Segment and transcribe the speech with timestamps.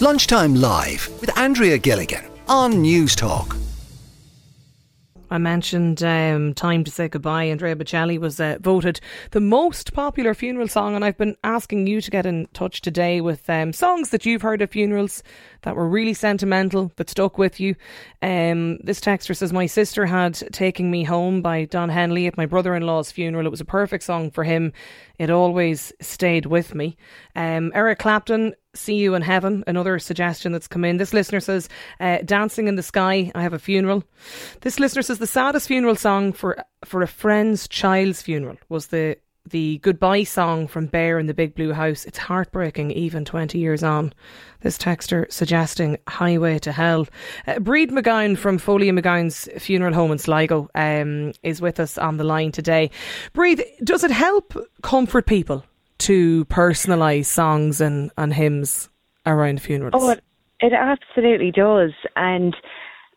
[0.00, 3.58] Lunchtime Live with Andrea Gilligan on Newstalk.
[5.28, 7.44] I mentioned um, Time to Say Goodbye.
[7.44, 9.00] Andrea Bocelli was uh, voted
[9.32, 13.20] the most popular funeral song, and I've been asking you to get in touch today
[13.20, 15.24] with um, songs that you've heard at funerals
[15.62, 17.74] that were really sentimental, that stuck with you.
[18.22, 22.46] Um, this texter says, My sister had Taking Me Home by Don Henley at my
[22.46, 23.46] brother in law's funeral.
[23.46, 24.72] It was a perfect song for him.
[25.18, 26.96] It always stayed with me.
[27.34, 30.98] Um, Eric Clapton See You in Heaven, another suggestion that's come in.
[30.98, 31.68] This listener says,
[32.00, 34.04] uh, Dancing in the Sky, I have a funeral.
[34.60, 39.16] This listener says, the saddest funeral song for for a friend's child's funeral was the
[39.50, 42.04] the goodbye song from Bear in the Big Blue House.
[42.04, 44.12] It's heartbreaking, even 20 years on.
[44.60, 47.06] This texter suggesting Highway to Hell.
[47.46, 52.16] Uh, Brid McGowan from Foley McGowan's funeral home in Sligo um, is with us on
[52.16, 52.90] the line today.
[53.32, 55.64] Brid, does it help comfort people
[55.98, 58.88] to personalise songs and, and hymns
[59.26, 59.94] around funerals?
[59.96, 60.22] Oh, it,
[60.60, 61.92] it absolutely does.
[62.16, 62.56] And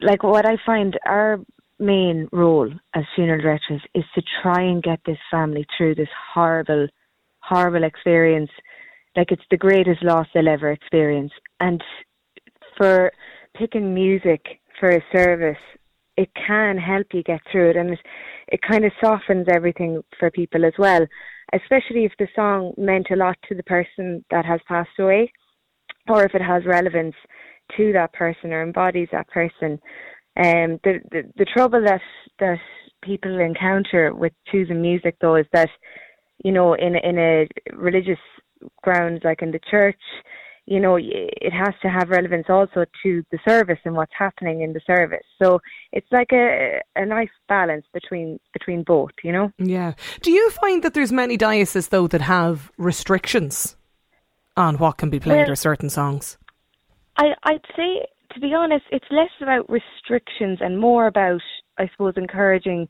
[0.00, 1.40] like what I find our
[1.80, 6.88] main role as funeral directors is to try and get this family through this horrible,
[7.40, 8.50] horrible experience.
[9.16, 11.32] Like it's the greatest loss they'll ever experience.
[11.58, 11.82] And
[12.76, 13.12] for
[13.56, 15.58] picking music for a service,
[16.16, 17.76] it can help you get through it.
[17.76, 17.98] And it,
[18.48, 21.06] it kind of softens everything for people as well
[21.52, 25.32] especially if the song meant a lot to the person that has passed away,
[26.08, 27.14] or if it has relevance
[27.76, 29.78] to that person or embodies that person.
[30.42, 32.00] Um, the, the the trouble that
[32.38, 32.58] that
[33.02, 35.68] people encounter with choosing music though is that,
[36.42, 38.18] you know, in in a religious
[38.82, 40.00] ground like in the church,
[40.66, 44.72] you know, it has to have relevance also to the service and what's happening in
[44.72, 45.26] the service.
[45.42, 45.60] So
[45.92, 49.52] it's like a a nice balance between between both, you know.
[49.58, 49.92] Yeah.
[50.22, 53.76] Do you find that there's many dioceses though that have restrictions
[54.56, 56.38] on what can be played well, or certain songs?
[57.16, 61.40] I I'd say to be honest, it's less about restrictions and more about
[61.78, 62.88] I suppose encouraging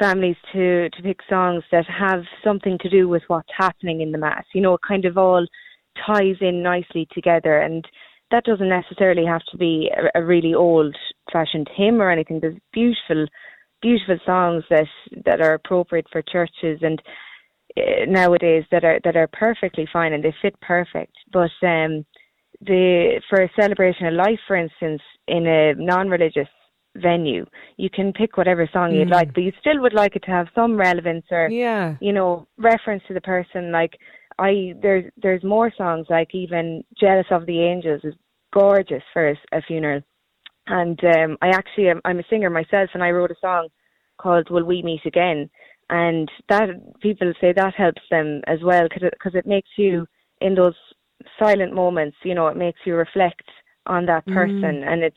[0.00, 4.18] families to to pick songs that have something to do with what's happening in the
[4.18, 4.44] mass.
[4.54, 5.46] You know, it kind of all
[6.06, 7.84] ties in nicely together and
[8.30, 10.96] that doesn't necessarily have to be a, a really old
[11.30, 12.40] fashioned hymn or anything.
[12.40, 13.26] There's beautiful
[13.82, 14.86] beautiful songs that
[15.24, 17.00] that are appropriate for churches and
[17.76, 21.14] uh, nowadays that are that are perfectly fine and they fit perfect.
[21.32, 22.04] But um
[22.64, 26.48] the for a celebration of life for instance in a non religious
[26.96, 27.44] venue
[27.76, 29.12] you can pick whatever song you'd mm.
[29.12, 31.96] like but you still would like it to have some relevance or yeah.
[32.00, 33.72] you know reference to the person.
[33.72, 33.98] Like
[34.38, 38.14] I there's there's more songs like even "Jealous of the Angels" is
[38.52, 40.00] gorgeous for a, a funeral,
[40.66, 43.68] and um, I actually am, I'm a singer myself, and I wrote a song
[44.18, 45.50] called "Will We Meet Again,"
[45.90, 46.68] and that
[47.00, 50.06] people say that helps them as well because it, cause it makes you
[50.40, 50.74] in those
[51.38, 53.48] silent moments, you know, it makes you reflect
[53.86, 54.92] on that person, mm.
[54.92, 55.16] and it's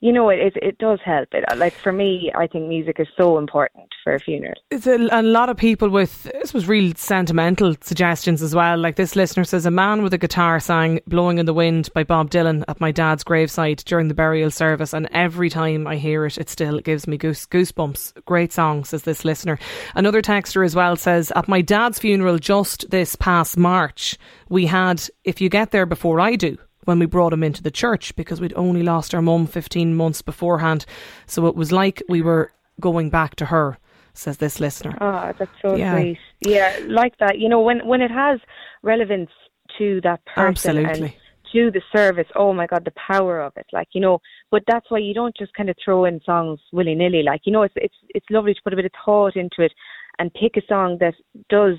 [0.00, 1.28] you know, it, it does help.
[1.32, 4.54] It, like for me, I think music is so important for a funeral.
[4.70, 8.78] It's a, a lot of people with this was real sentimental suggestions as well.
[8.78, 12.04] Like this listener says, a man with a guitar sang "Blowing in the Wind" by
[12.04, 16.24] Bob Dylan at my dad's graveside during the burial service, and every time I hear
[16.24, 18.24] it, it still gives me goose goosebumps.
[18.24, 19.58] Great song, says this listener.
[19.94, 24.16] Another texter as well says, at my dad's funeral just this past March,
[24.48, 27.70] we had "If You Get There Before I Do." When we brought him into the
[27.70, 30.86] church because we'd only lost our mum 15 months beforehand.
[31.26, 33.78] So it was like we were going back to her,
[34.14, 34.96] says this listener.
[35.00, 35.94] Oh, that's so yeah.
[35.94, 36.18] sweet.
[36.40, 37.38] Yeah, like that.
[37.38, 38.40] You know, when, when it has
[38.82, 39.30] relevance
[39.78, 41.08] to that person Absolutely.
[41.08, 41.14] and
[41.52, 43.66] to the service, oh my God, the power of it.
[43.72, 44.20] Like, you know,
[44.50, 47.22] but that's why you don't just kind of throw in songs willy nilly.
[47.22, 49.72] Like, you know, it's, it's, it's lovely to put a bit of thought into it
[50.18, 51.14] and pick a song that
[51.48, 51.76] does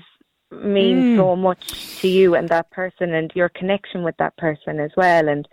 [0.52, 1.16] means mm.
[1.16, 5.28] so much to you and that person and your connection with that person as well.
[5.28, 5.48] And,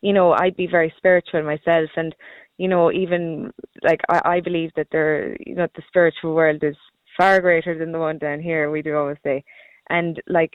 [0.00, 2.14] you know, I'd be very spiritual myself and,
[2.58, 3.52] you know, even
[3.82, 6.76] like I, I believe that there, you know, the spiritual world is
[7.16, 9.44] far greater than the one down here, we do always say
[9.90, 10.54] and like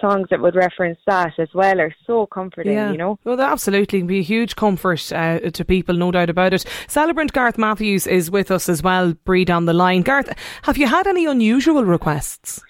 [0.00, 2.90] songs that would reference that as well are so comforting, yeah.
[2.90, 3.18] you know.
[3.24, 6.64] Well, that absolutely can be a huge comfort uh, to people, no doubt about it.
[6.88, 10.02] Celebrant Gareth Matthews is with us as well, Brid on the line.
[10.02, 12.60] Gareth, have you had any unusual requests?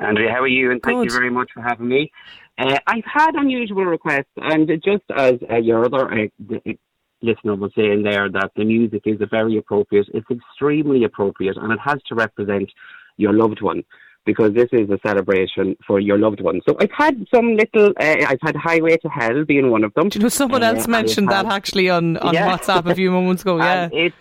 [0.00, 0.70] Andrea, how are you?
[0.70, 1.04] And thank Good.
[1.06, 2.10] you very much for having me.
[2.58, 6.58] Uh, I've had unusual requests, and just as uh, your other uh,
[7.22, 10.08] listener was saying there, that the music is very appropriate.
[10.12, 12.70] It's extremely appropriate, and it has to represent
[13.16, 13.82] your loved one
[14.26, 16.60] because this is a celebration for your loved one.
[16.68, 20.10] So I've had some little, uh, I've had Highway to Hell being one of them.
[20.10, 22.46] Do you know, someone else uh, mentioned that actually on, on yeah.
[22.46, 23.88] WhatsApp a few moments ago, yeah.
[23.92, 24.16] it's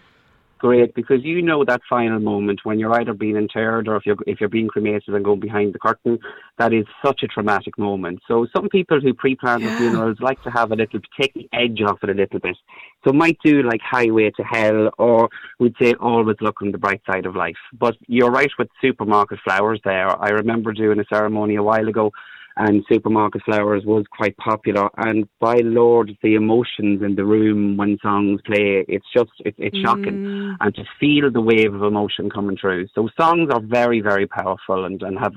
[0.59, 4.17] great because you know that final moment when you're either being interred or if you're
[4.27, 6.19] if you're being cremated and going behind the curtain.
[6.57, 8.19] That is such a traumatic moment.
[8.27, 9.71] So some people who pre-plan yeah.
[9.71, 12.57] the funerals like to have a little take the edge off it a little bit.
[13.05, 15.29] So might do like Highway to Hell, or
[15.59, 17.55] we'd say always look on the bright side of life.
[17.73, 20.09] But you're right with supermarket flowers there.
[20.21, 22.11] I remember doing a ceremony a while ago
[22.59, 24.89] and Supermarket Flowers was quite popular.
[24.97, 29.77] And by Lord, the emotions in the room when songs play, it's just, it, it's
[29.79, 30.17] shocking.
[30.25, 30.57] Mm.
[30.59, 32.87] And to feel the wave of emotion coming through.
[32.93, 35.33] So songs are very, very powerful and, and have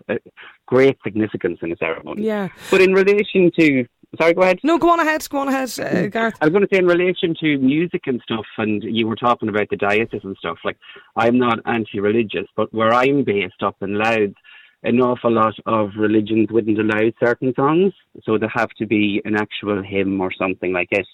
[0.66, 2.24] great significance in a ceremony.
[2.24, 2.48] Yeah.
[2.70, 3.86] But in relation to
[4.20, 4.58] Sorry, go ahead.
[4.62, 5.26] No, go on ahead.
[5.30, 6.34] Go on ahead, uh, Gareth.
[6.42, 9.48] I was going to say in relation to music and stuff, and you were talking
[9.48, 10.58] about the diocese and stuff.
[10.66, 10.76] Like,
[11.16, 14.34] I'm not anti-religious, but where I'm based up in Louth,
[14.84, 17.92] an awful lot of religions wouldn't allow certain songs,
[18.24, 21.06] so there have to be an actual hymn or something like it.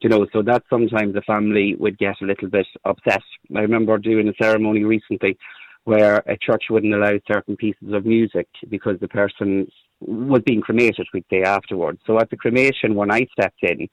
[0.00, 3.22] You know, so that sometimes the family would get a little bit upset.
[3.54, 5.36] I remember doing a ceremony recently
[5.84, 9.70] where a church wouldn't allow certain pieces of music because the person
[10.00, 12.00] was being cremated, we'd say afterwards.
[12.06, 13.88] So at the cremation, when I stepped in,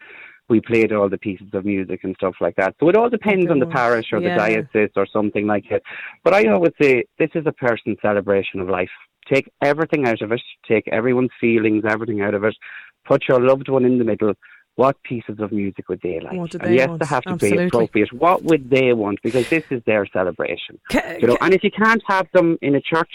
[0.49, 2.75] we played all the pieces of music and stuff like that.
[2.79, 4.29] So it all depends on the parish or yeah.
[4.29, 5.83] the diocese or something like it.
[6.23, 8.89] But I always say this is a person's celebration of life.
[9.31, 12.55] Take everything out of it, take everyone's feelings, everything out of it,
[13.05, 14.33] put your loved one in the middle.
[14.75, 16.33] What pieces of music would they like?
[16.33, 17.01] What do they and yes, want?
[17.01, 17.57] they have to Absolutely.
[17.57, 18.13] be appropriate.
[18.13, 19.19] What would they want?
[19.23, 20.79] Because this is their celebration.
[21.19, 23.09] You know, and if you can't have them in a church,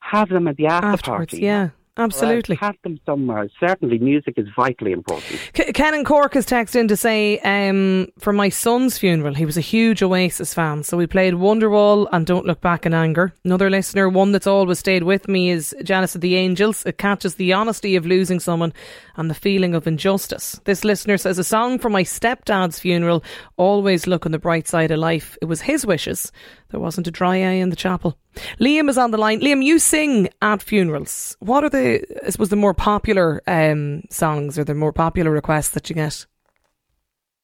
[0.00, 1.40] have them at the after party.
[1.40, 1.70] Yeah.
[1.98, 2.56] Absolutely.
[2.56, 3.50] Have them somewhere.
[3.60, 5.38] Certainly, music is vitally important.
[5.52, 9.58] Ken and Cork has texted in to say, um, for my son's funeral, he was
[9.58, 13.34] a huge Oasis fan, so we played Wonderwall and Don't Look Back in Anger.
[13.44, 16.82] Another listener, one that's always stayed with me, is Jealous of the Angels.
[16.86, 18.72] It catches the honesty of losing someone
[19.16, 20.58] and the feeling of injustice.
[20.64, 23.22] This listener says, a song for my stepdad's funeral,
[23.58, 25.36] always look on the bright side of life.
[25.42, 26.32] It was his wishes.
[26.72, 28.18] There wasn't a dry eye in the chapel.
[28.58, 29.40] Liam is on the line.
[29.40, 31.36] Liam, you sing at funerals.
[31.38, 35.70] What are the, I suppose, the more popular um, songs or the more popular requests
[35.70, 36.26] that you get?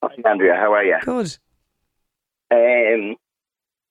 [0.02, 0.54] Hi, Andrea.
[0.54, 0.96] How are you?
[1.02, 1.36] Good.
[2.50, 3.16] Um,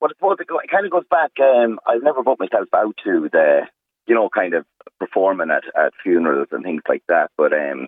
[0.01, 1.31] well, I suppose it, it kind of goes back.
[1.39, 3.61] Um, I've never put myself out to the,
[4.07, 4.65] you know, kind of
[4.99, 7.29] performing at, at funerals and things like that.
[7.37, 7.85] But um,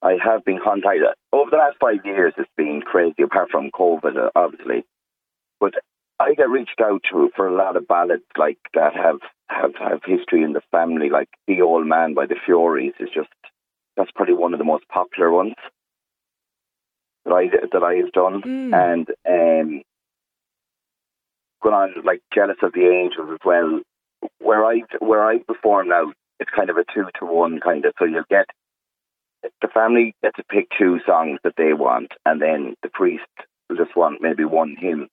[0.00, 1.02] I have been contacted
[1.32, 2.34] over the last five years.
[2.38, 4.84] It's been crazy, apart from COVID, obviously.
[5.58, 5.74] But
[6.20, 10.00] I get reached out to for a lot of ballads like that have have have
[10.04, 13.28] history in the family, like "The Old Man" by the Fureys is just
[13.96, 15.54] that's probably one of the most popular ones
[17.24, 18.74] that I that I have done, mm.
[18.74, 19.82] and um,
[21.62, 23.80] going on like "Jealous of the Angels" as well.
[24.40, 27.92] Where I where I perform now, it's kind of a two to one kind of.
[27.98, 28.46] So you'll get
[29.62, 33.22] the family get to pick two songs that they want, and then the priest
[33.68, 35.08] will just want maybe one hymn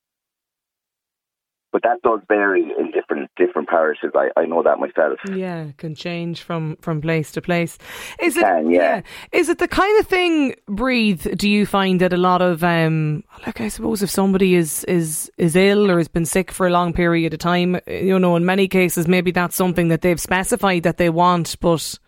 [1.75, 4.12] but that does vary in different different parishes.
[4.16, 5.19] I, I know that myself.
[5.30, 7.77] Yeah, can change from, from place to place.
[8.22, 8.80] Is it, can, yeah.
[8.80, 9.01] yeah.
[9.33, 11.38] Is it the kind of thing, Brid?
[11.38, 15.30] Do you find that a lot of um, like I suppose if somebody is is
[15.38, 18.45] is ill or has been sick for a long period of time, you know, in
[18.45, 22.00] many cases maybe that's something that they've specified that they want, but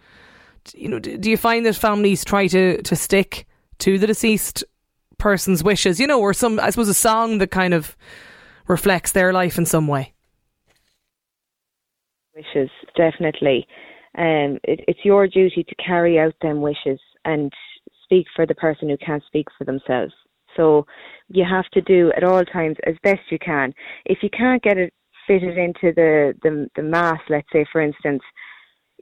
[0.75, 3.45] you know, do you find that families try to to stick
[3.79, 4.63] to the deceased
[5.17, 5.99] person's wishes?
[5.99, 7.97] You know, or some I suppose a song that kind of
[8.67, 10.13] reflects their life in some way.
[12.35, 13.67] Wishes, definitely.
[14.17, 17.51] Um, it, it's your duty to carry out them wishes and
[18.03, 20.13] speak for the person who can't speak for themselves.
[20.55, 20.85] So
[21.29, 23.73] you have to do at all times as best you can.
[24.05, 24.93] If you can't get it
[25.27, 28.21] fitted into the, the, the mass, let's say for instance,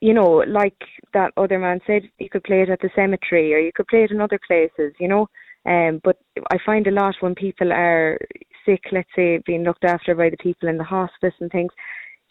[0.01, 0.77] you know, like
[1.13, 4.03] that other man said, you could play it at the cemetery or you could play
[4.03, 5.27] it in other places, you know.
[5.65, 6.17] Um, but
[6.51, 8.19] I find a lot when people are
[8.65, 11.71] sick, let's say, being looked after by the people in the hospice and things,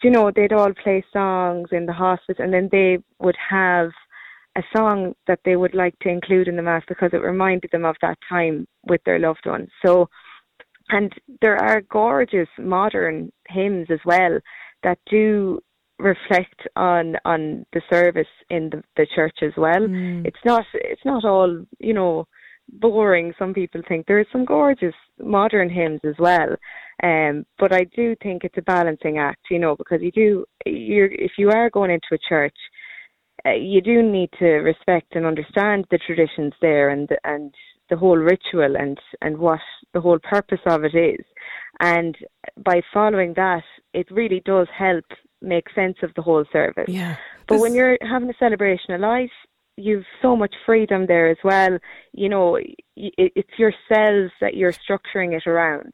[0.03, 3.91] you know, they'd all play songs in the hospice and then they would have
[4.57, 7.85] a song that they would like to include in the mass because it reminded them
[7.85, 9.69] of that time with their loved ones.
[9.85, 10.07] So,
[10.89, 11.11] and
[11.41, 14.39] there are gorgeous modern hymns as well
[14.83, 15.59] that do
[15.97, 19.79] reflect on on the service in the, the church as well.
[19.79, 20.25] Mm.
[20.25, 22.27] It's not it's not all you know
[22.69, 23.33] boring.
[23.37, 26.55] Some people think there are some gorgeous modern hymns as well.
[27.03, 31.11] Um, but I do think it's a balancing act, you know, because you do, you're,
[31.11, 32.55] if you are going into a church,
[33.45, 37.53] uh, you do need to respect and understand the traditions there and and
[37.89, 39.59] the whole ritual and and what
[39.93, 41.23] the whole purpose of it is.
[41.79, 42.17] And
[42.63, 45.05] by following that, it really does help
[45.41, 46.85] make sense of the whole service.
[46.87, 47.17] Yeah.
[47.47, 49.29] But when you're having a celebration of life,
[49.77, 51.77] you've so much freedom there as well.
[52.13, 52.57] You know,
[52.95, 55.93] it's yourselves that you're structuring it around.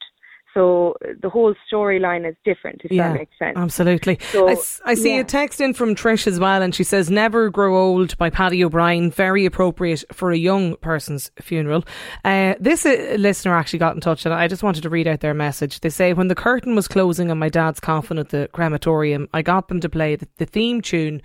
[0.54, 3.56] So the whole storyline is different, if yeah, that makes sense.
[3.56, 4.20] Absolutely.
[4.32, 5.22] So, I, I see yeah.
[5.22, 8.62] a text in from Trish as well, and she says, Never Grow Old by Paddy
[8.62, 11.86] O'Brien, very appropriate for a young person's funeral.
[12.26, 15.22] Uh, this uh, listener actually got in touch, and I just wanted to read out
[15.22, 15.80] their message.
[15.80, 19.44] They say, When the curtain was closing on my dad's coffin at the crematorium, I
[19.44, 21.22] got them to play the, the theme tune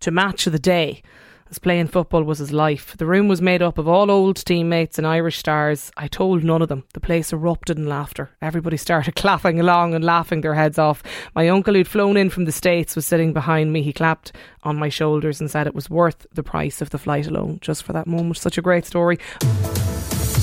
[0.00, 1.02] to Match the Day
[1.50, 2.96] as playing football was his life.
[2.96, 5.90] The room was made up of all old teammates and Irish stars.
[5.96, 6.84] I told none of them.
[6.94, 8.30] The place erupted in laughter.
[8.42, 11.02] Everybody started clapping along and laughing their heads off.
[11.34, 13.82] My uncle, who'd flown in from the States, was sitting behind me.
[13.82, 17.26] He clapped on my shoulders and said it was worth the price of the flight
[17.26, 18.38] alone, just for that moment.
[18.38, 19.18] Such a great story.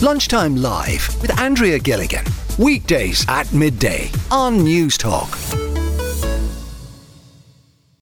[0.02, 2.26] Lunchtime Live with Andrea Gilligan.
[2.60, 5.63] Weekdays at midday on Newstalk.